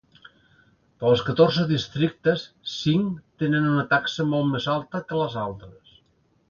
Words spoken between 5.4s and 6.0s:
altres.